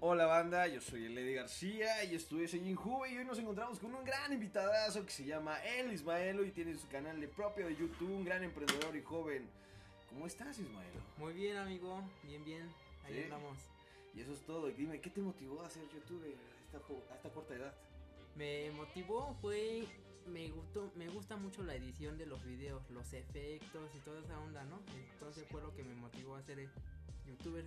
[0.00, 3.94] Hola banda, yo soy Eddie García y estuve en Injuve y hoy nos encontramos con
[3.94, 7.76] un gran invitadazo que se llama El Ismaelo y tiene su canal de propio de
[7.76, 9.48] YouTube, un gran emprendedor y joven.
[10.10, 11.00] ¿Cómo estás Ismaelo?
[11.16, 12.68] Muy bien amigo, bien bien,
[13.06, 13.22] ahí ¿Sí?
[13.22, 13.56] andamos.
[14.14, 16.76] Y eso es todo, y dime, ¿qué te motivó a hacer YouTube a esta,
[17.12, 17.74] a esta corta edad?
[18.34, 19.86] Me motivó fue
[20.26, 24.38] me gustó me gusta mucho la edición de los videos, los efectos y toda esa
[24.40, 24.78] onda, ¿no?
[25.14, 26.68] Entonces fue lo que me motivó a ser
[27.26, 27.64] youtuber.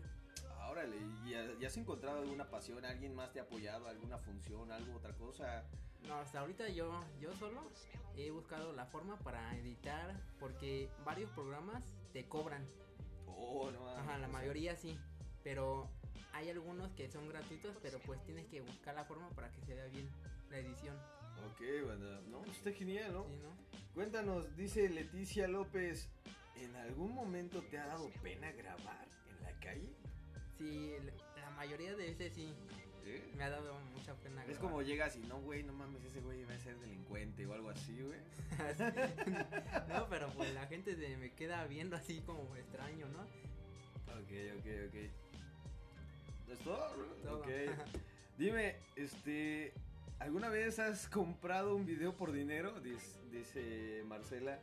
[0.70, 2.85] Órale, ¿y ya, ya has encontrado alguna pasión?
[2.85, 3.88] ¿Alguien más te ha apoyado?
[3.88, 4.71] ¿Alguna función?
[4.71, 5.66] ¿Algo, otra cosa?
[6.07, 7.61] No, hasta ahorita yo yo solo
[8.16, 12.66] he buscado la forma para editar porque varios programas te cobran.
[13.25, 14.97] Oh, no Ajá, la mayoría sí,
[15.44, 15.89] pero
[16.34, 19.73] hay algunos que son gratuitos, pero pues tienes que buscar la forma para que se
[19.73, 20.09] vea bien
[20.49, 20.95] la edición,
[21.52, 23.23] Ok, banda, no, está genial, ¿no?
[23.25, 23.55] ¿sí, no?
[23.94, 26.09] Cuéntanos, dice Leticia López,
[26.55, 29.89] ¿en algún momento te ha dado pena grabar en la calle?
[30.59, 30.91] Sí,
[31.36, 32.54] la- mayoría de veces sí,
[33.36, 34.41] me ha dado mucha pena.
[34.44, 34.62] Es grabar.
[34.62, 37.70] como llegas y no, güey, no mames, ese güey va a ser delincuente o algo
[37.70, 38.20] así, güey.
[39.89, 43.22] no, pero pues la gente se me queda viendo así como extraño, ¿no?
[44.14, 44.95] Ok, ok, ok.
[46.52, 47.39] ¿Es todo?
[47.39, 47.48] Ok.
[48.38, 49.73] Dime, este,
[50.20, 52.80] ¿alguna vez has comprado un video por dinero?
[52.80, 54.59] Dice, dice Marcela.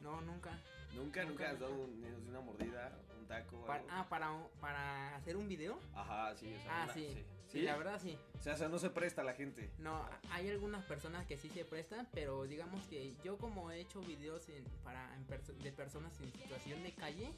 [0.00, 0.50] No, nunca.
[0.94, 2.08] ¿Nunca, nunca, Nunca, has dado nunca.
[2.08, 2.92] un- una mordida,
[3.28, 3.64] taco?
[3.66, 5.78] Para- ah, para, para hacer un video.
[5.94, 7.08] Ajá, sí, o sea, Ah, una- sí.
[7.14, 7.24] sí.
[7.52, 7.62] sí.
[7.62, 8.18] la verdad sí.
[8.38, 9.70] O sea, o sea, no se presta la gente.
[9.78, 14.00] No, hay algunas personas que sí se prestan, pero digamos que yo como he hecho
[14.00, 17.30] videos en- para en perso- de personas en situación de calle,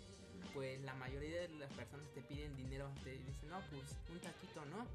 [0.55, 4.65] pues la mayoría de las personas te piden dinero, te dicen, no, pues un taquito,
[4.67, 4.87] ¿no?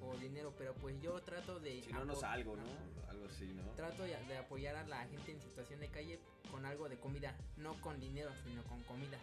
[0.00, 1.82] O dinero, pero pues yo trato de...
[1.82, 2.62] Si no, no salgo, ¿no?
[2.62, 3.10] Ajá.
[3.10, 3.62] Algo así, ¿no?
[3.72, 6.18] Trato de apoyar a la gente en situación de calle
[6.50, 9.18] con algo de comida, no con dinero, sino con comida.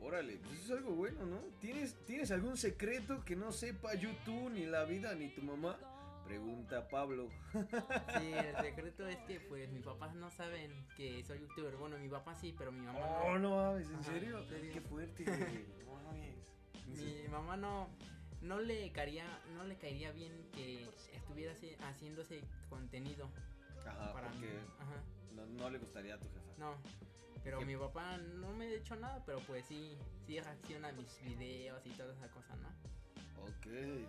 [0.00, 1.38] Órale, pues eso es algo bueno, ¿no?
[1.60, 5.76] ¿Tienes, ¿Tienes algún secreto que no sepa YouTube, ni la vida, ni tu mamá?
[6.24, 7.28] Pregunta Pablo.
[7.52, 11.76] Sí, el secreto es que pues mis papás no saben que soy youtuber.
[11.76, 13.06] Bueno, mi papá sí, pero mi mamá no.
[13.24, 14.38] Oh, no mames, ¿en Ajá, serio?
[14.40, 14.70] en serio.
[14.74, 15.66] Qué fuerte, güey.
[15.84, 16.52] No mames.
[16.88, 17.88] Mi mamá no
[18.42, 19.24] no le caería
[19.56, 23.28] no le caería bien que estuviera haci- haciendo ese contenido
[23.86, 24.52] Ajá, para porque mí.
[24.78, 25.02] Ajá.
[25.34, 26.40] no, no le gustaría a tu jefa.
[26.58, 26.76] No.
[27.46, 29.96] Pero mi papá no me ha hecho nada, pero pues sí
[30.26, 32.68] sí reacciona a mis videos y toda esa cosa, ¿no?
[33.44, 34.04] Ok.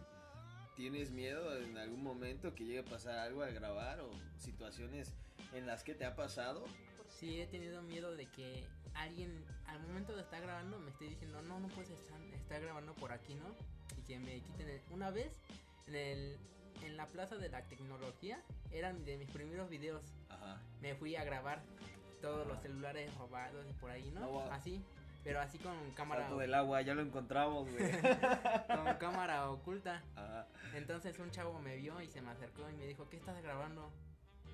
[0.76, 4.10] ¿Tienes miedo en algún momento que llegue a pasar algo al grabar o
[4.40, 5.14] situaciones
[5.54, 6.66] en las que te ha pasado?
[7.12, 8.66] Sí he tenido miedo de que
[8.96, 12.96] alguien al momento de estar grabando me esté diciendo, "No, no puedes estar, estar grabando
[12.96, 13.56] por aquí, ¿no?"
[14.00, 15.32] Y que me quiten el- una vez
[15.86, 16.38] en el
[16.84, 18.40] en la Plaza de la Tecnología
[18.72, 20.04] eran de mis primeros videos.
[20.30, 20.60] Ajá.
[20.82, 21.64] me fui a grabar
[22.22, 24.28] todos los celulares robados y por ahí, ¿no?
[24.28, 24.52] Wow.
[24.52, 24.84] Así,
[25.24, 27.92] pero así con cámara Salto del agua, ya lo encontramos, güey.
[28.68, 30.04] con cámara oculta.
[30.16, 30.48] Ajá.
[30.74, 33.92] Entonces un chavo me vio y se me acercó y me dijo, "¿Qué estás grabando?"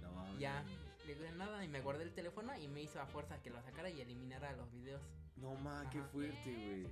[0.01, 0.39] No.
[0.39, 0.63] Ya,
[1.05, 3.61] le dije nada y me guardé el teléfono y me hizo a fuerza que lo
[3.61, 5.01] sacara y eliminara los videos.
[5.37, 6.87] No ma, qué fuerte, güey.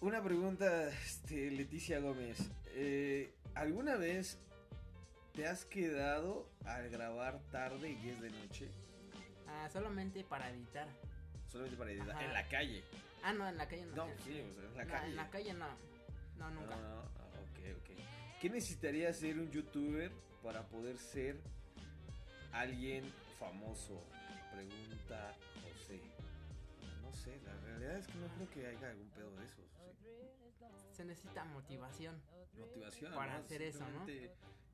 [0.00, 2.38] Una pregunta, este, Leticia Gómez.
[2.66, 4.38] Eh, ¿Alguna vez
[5.34, 8.70] te has quedado al grabar tarde y es de noche?
[9.48, 10.88] Ah, solamente para editar.
[11.48, 12.10] Solamente para editar.
[12.10, 12.24] Ajá.
[12.24, 12.84] En la calle.
[13.22, 13.96] Ah, no, en la calle no.
[13.96, 15.06] No, En- sí, o sea, en la no, calle.
[15.10, 15.68] en la calle no.
[16.38, 16.76] No, nunca.
[16.76, 17.00] no, no.
[17.00, 18.40] Ah, ok, ok.
[18.40, 21.40] ¿Qué necesitaría ser un youtuber para poder ser
[22.52, 24.04] alguien famoso?
[24.52, 25.34] Pregunta
[27.18, 29.64] sé, la realidad es que no creo que haya algún pedo de esos.
[29.66, 30.16] ¿sí?
[30.92, 32.20] Se necesita motivación.
[32.58, 34.06] motivación Para hacer eso, ¿no?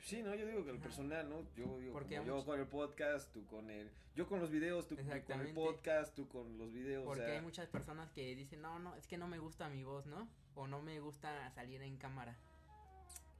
[0.01, 1.43] Sí, no, yo digo que el personal, ¿no?
[1.55, 4.87] Yo Porque como yo muchos- con el podcast, tú con el yo con los videos,
[4.87, 8.35] tú con el podcast, tú con los videos, Porque o sea, hay muchas personas que
[8.37, 10.29] dicen, no, no, es que no me gusta mi voz, ¿no?
[10.55, 12.37] O no me gusta salir en cámara.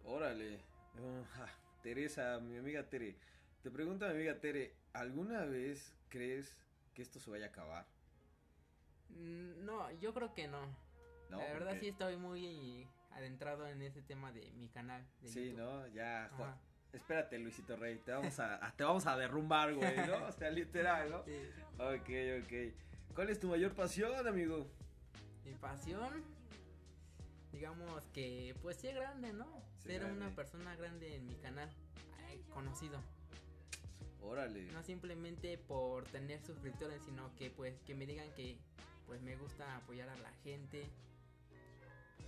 [0.05, 0.59] órale.
[0.99, 1.49] Uh, ja,
[1.83, 3.17] Teresa, mi amiga Tere.
[3.63, 6.57] Te pregunto, mi amiga Tere, ¿alguna vez crees
[6.95, 7.87] que esto se vaya a acabar?
[9.15, 10.67] Mm, No, yo creo que no.
[11.31, 15.05] No, La verdad porque- sí estoy muy adentrado en ese tema de mi canal.
[15.21, 15.59] De Sí, YouTube.
[15.59, 15.87] ¿no?
[15.89, 16.57] Ya, Juan-.
[16.93, 20.27] Espérate, Luisito Rey, te vamos a, a- te vamos a derrumbar, güey, ¿no?
[20.27, 21.25] O sea, literal, ¿no?
[21.25, 21.37] Sí.
[21.79, 23.15] Ok, ok.
[23.15, 24.67] ¿Cuál es tu mayor pasión, amigo?
[25.45, 26.23] Mi pasión,
[27.53, 29.47] digamos que pues sí grande, ¿no?
[29.79, 30.19] Sí, Ser grande.
[30.27, 31.69] una persona grande en mi canal,
[32.29, 33.01] ay, conocido.
[34.23, 34.65] Órale.
[34.73, 38.59] No simplemente por tener suscriptores, sino que pues que me digan que
[39.07, 40.87] pues me gusta apoyar a la gente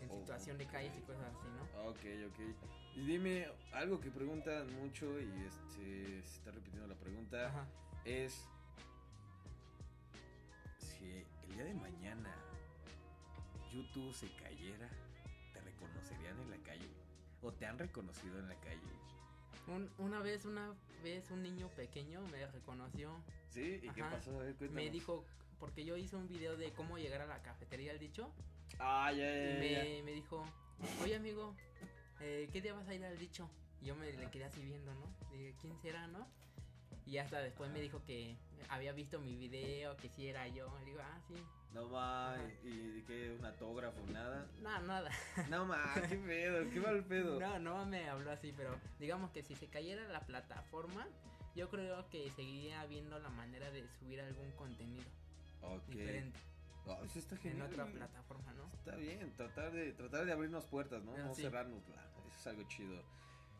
[0.01, 1.89] en Oh, situación de calles y cosas así, ¿no?
[1.89, 2.01] Ok,
[2.33, 2.97] ok.
[2.97, 7.67] Y dime, algo que preguntan mucho y este se está repitiendo la pregunta Ajá.
[8.05, 8.47] es
[10.79, 12.35] si el día de mañana
[13.73, 14.89] YouTube se cayera,
[15.53, 16.89] ¿te reconocerían en la calle?
[17.43, 18.81] o te han reconocido en la calle?
[19.69, 20.75] Un- una vez, una
[21.05, 23.11] vez un niño pequeño me reconoció.
[23.51, 23.79] ¿Sí?
[23.83, 24.35] ¿Y qué pasó?
[24.41, 25.25] A ver, Me dijo,
[25.59, 28.31] porque yo hice un video de cómo llegar a la cafetería al dicho.
[28.79, 30.45] Ah, ya, Y ya, ya, me, me dijo,
[31.03, 31.55] oye amigo,
[32.21, 33.49] eh, ¿qué día vas a ir al dicho?
[33.81, 35.07] Y yo me le quedé así viendo, ¿no?
[35.31, 36.27] Dije, ¿quién será, no?
[37.07, 38.37] Y hasta después me dijo que
[38.69, 40.77] había visto mi video, que sí era yo.
[40.81, 41.35] Le digo, ah, sí.
[41.73, 42.41] No más.
[42.65, 43.37] ¿y qué?
[43.39, 44.01] ¿Un autógrafo?
[44.11, 44.47] ¿Nada?
[44.61, 45.11] No, nada.
[45.51, 47.39] No más, qué pedo, qué mal pedo.
[47.39, 51.07] No, no me habló así, pero digamos que si se cayera la plataforma,
[51.55, 55.05] yo creo que seguiría viendo la manera de subir algún contenido
[55.63, 55.87] Ok.
[55.89, 56.39] diferente
[57.05, 57.69] eso está en genial.
[57.69, 57.97] otra güey.
[57.97, 58.71] plataforma, ¿no?
[58.73, 61.15] Está bien, tratar de, tratar de abrirnos puertas, ¿no?
[61.17, 61.43] Ah, no sí.
[61.43, 61.97] cerrárnosla.
[62.29, 63.03] Eso es algo chido.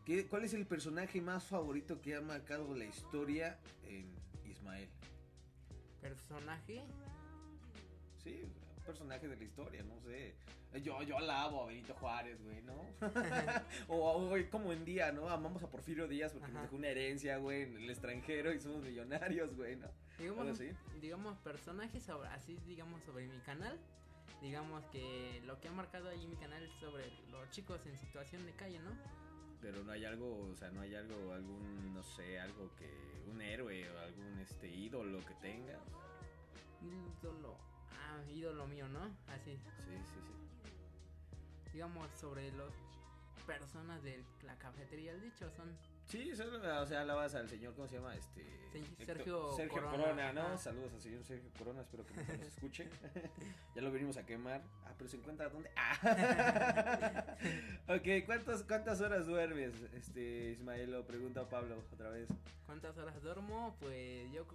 [0.05, 3.59] ¿Qué, ¿Cuál es el personaje más favorito que ha marcado la historia
[3.89, 4.15] en
[4.45, 4.89] Ismael?
[6.01, 6.85] Personaje,
[8.23, 10.35] Sí, un personaje de la historia, no sé.
[10.83, 12.75] Yo, yo alabo a Benito Juárez, güey, ¿no?
[13.89, 15.29] o, güey, como en día, ¿no?
[15.29, 18.83] Amamos a Porfirio Díaz porque nos dejó una herencia, güey, en el extranjero y somos
[18.83, 19.89] millonarios, güey, ¿no?
[20.19, 20.71] digamos, así.
[21.01, 23.79] digamos personajes sobre, así digamos sobre mi canal.
[24.43, 28.45] Digamos que lo que ha marcado ahí mi canal es sobre los chicos en situación
[28.45, 28.91] de calle, ¿no?
[29.63, 32.91] Pero no hay algo, o sea, no hay algo, algún, no sé, algo que,
[33.31, 35.81] un héroe o algún, este, ídolo que tengas.
[36.83, 37.57] Ídolo,
[37.91, 39.05] ah, ídolo mío, ¿no?
[39.29, 40.47] Así, Sí, sí, sí.
[41.77, 42.73] Digamos sobre los
[43.47, 45.77] personas de la cafetería, el dicho son
[46.07, 48.15] Sí, solo, o sea, alabas al señor, ¿cómo se llama?
[48.15, 48.43] Este.
[49.05, 50.57] Sergio Sergio Corona, Corona, ¿no?
[50.57, 52.89] Saludos al señor Sergio Corona, espero que nos escuche.
[53.75, 54.63] ya lo venimos a quemar.
[54.87, 55.71] Ah, pero se encuentra dónde?
[55.77, 57.37] Ah.
[57.89, 61.05] ok, ¿cuántas, ¿cuántas horas duermes, este, Ismaelo?
[61.05, 62.29] Pregunta Pablo otra vez.
[62.65, 63.77] ¿Cuántas horas duermo?
[63.81, 64.47] Pues yo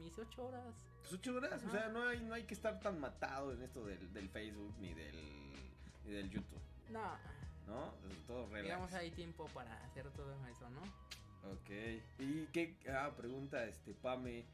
[0.00, 0.74] mis ocho horas.
[1.02, 3.84] Pues ocho horas, o sea, no hay, no hay que estar tan matado en esto
[3.84, 5.45] del, del Facebook ni del,
[6.06, 6.60] ni del YouTube,
[6.90, 7.16] No,
[7.66, 7.92] ¿no?
[8.26, 8.62] Todo relax.
[8.64, 10.80] digamos hay tiempo para hacer todo eso, ¿no?
[11.52, 11.70] Ok.
[12.20, 12.76] ¿Y qué?
[12.90, 14.44] Ah, pregunta este Pame.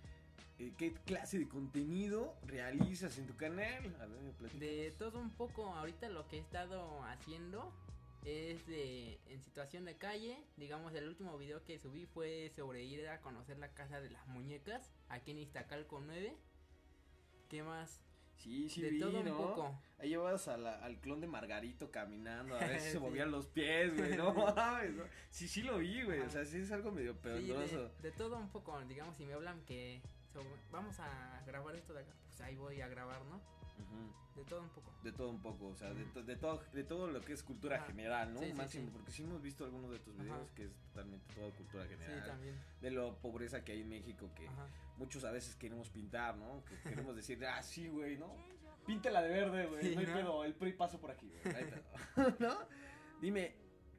[0.58, 3.96] eh, ¿Qué clase de contenido realizas en tu canal?
[4.00, 4.60] A ver, platicas.
[4.60, 7.72] De todo un poco, ahorita lo que he estado haciendo
[8.24, 10.38] es de en situación de calle.
[10.56, 14.26] Digamos, el último video que subí fue sobre ir a conocer la casa de las
[14.28, 16.36] muñecas aquí en Iztacalco 9.
[17.48, 18.00] ¿Qué más?
[18.42, 19.36] Sí, sí de vi, todo un ¿no?
[19.36, 19.78] poco.
[19.98, 23.46] Ahí llevabas a la- al clon de Margarito caminando, a ver si se movían los
[23.46, 25.04] pies, güey, no mames, ¿no?
[25.30, 27.88] Sí, sí lo vi, güey, o sea, sí es algo medio Sí, peligroso.
[28.00, 30.02] de, de todo un poco, digamos, si me hablan que
[30.70, 33.40] vamos a grabar esto de acá, pues ahí voy a grabar, ¿no?
[34.36, 34.92] De todo un poco.
[35.02, 37.42] De todo un poco, o sea, de, to- de todo de todo lo que es
[37.42, 37.86] cultura Ajá.
[37.86, 38.40] general, ¿no?
[38.40, 38.90] Sí, Máximo, sí.
[38.92, 40.54] porque sí hemos visto algunos de tus videos Ajá.
[40.54, 42.26] que es totalmente toda cultura Sí, general.
[42.26, 42.54] también.
[42.80, 44.66] de la pobreza que hay en México, que Ajá.
[44.96, 46.64] muchos a veces queremos pintar, ¿no?
[46.64, 46.76] Que
[47.06, 48.34] queremos decir, ah, sí, güey, ¿no?
[48.86, 50.12] Píntala de verde, güey, no hay ¿no?
[50.14, 51.54] pedo, el PRI paso por aquí, güey.
[51.54, 51.82] ahí está.
[52.40, 52.58] ¿No?
[53.20, 53.54] Dime,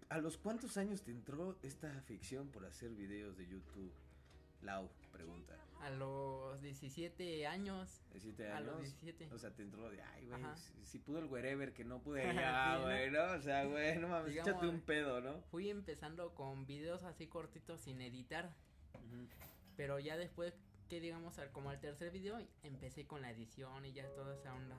[0.09, 3.93] ¿a los cuántos años te entró esta ficción por hacer videos de YouTube?
[4.61, 5.55] Lau, pregunta.
[5.83, 8.01] A los 17 años.
[8.13, 8.67] ¿17 A años?
[8.67, 9.29] los 17.
[9.33, 12.23] O sea, te entró de, ay, güey, si, si pudo el wherever que no pude
[12.35, 13.23] ya, güey, ¿no?
[13.33, 15.41] O sea, güey, no mames, Digamos- échate un pedo, ¿no?
[15.51, 18.53] Fui empezando con videos así cortitos sin editar.
[19.75, 20.53] Pero ya después,
[20.89, 24.53] que digamos, al- como al tercer video, empecé con la edición y ya toda esa
[24.53, 24.77] onda.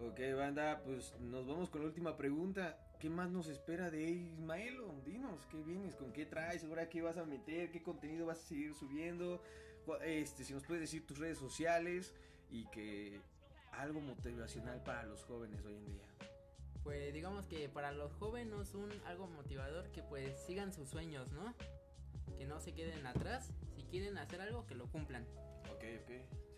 [0.00, 2.78] Ok, banda, pues nos vamos con la última pregunta.
[3.00, 4.94] ¿Qué más nos espera de Ismaelo?
[5.04, 5.96] Dinos, ¿qué vienes?
[5.96, 6.62] ¿Con qué traes?
[6.64, 7.72] ¿Ahora qué vas a meter?
[7.72, 9.42] ¿Qué contenido vas a seguir subiendo?
[10.04, 12.14] Este, si nos puedes decir tus redes sociales
[12.50, 13.20] y que
[13.72, 16.04] algo motivacional para los jóvenes hoy en día.
[16.82, 21.54] Pues digamos que para los jóvenes un algo motivador que pues sigan sus sueños, ¿no?
[22.36, 23.52] Que no se queden atrás.
[23.76, 25.24] Si quieren hacer algo, que lo cumplan.
[25.70, 26.10] Ok, ok,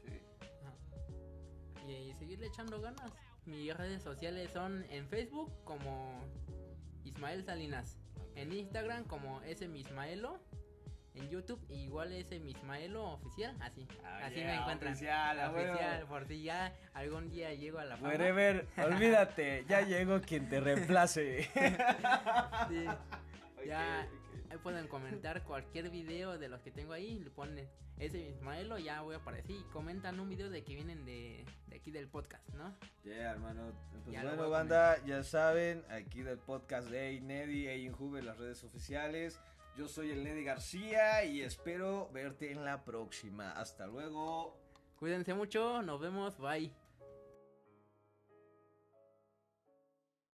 [0.05, 0.21] sí.
[0.63, 1.91] Ajá.
[1.91, 3.13] Y, seguirle echando ganas.
[3.47, 6.21] Mis redes sociales son en Facebook como
[7.05, 7.97] Ismael Salinas.
[8.37, 10.39] En Instagram como ese Mismaelo.
[11.21, 13.55] En YouTube igual ese Mismaelo oficial.
[13.61, 13.87] Así.
[14.05, 14.93] Ah, así yeah, me encuentran.
[14.93, 15.51] oficial.
[15.55, 18.09] Oficial, por si ya algún día llego a la fama.
[18.09, 21.49] Wherever, olvídate, ya llegó quien te reemplace.
[22.69, 22.85] Sí.
[23.67, 24.07] Ya.
[24.07, 24.51] ok.
[24.53, 27.19] Ahí pueden comentar cualquier video de los que tengo ahí.
[27.21, 29.51] Le ponen ese Ismaelo, ya voy a aparecer.
[29.51, 32.75] Y comentan un video de que vienen de, de aquí del podcast, ¿no?
[33.05, 33.73] Yeah, hermano.
[34.05, 38.65] Pues Ya bueno, banda, ya saben, aquí del podcast de Neddy e Injuve las redes
[38.65, 39.41] oficiales.
[39.77, 43.53] Yo soy el Neddy García y espero verte en la próxima.
[43.53, 44.59] Hasta luego.
[44.99, 46.71] Cuídense mucho, nos vemos, bye.